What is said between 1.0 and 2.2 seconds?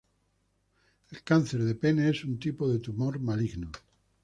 El cáncer de pene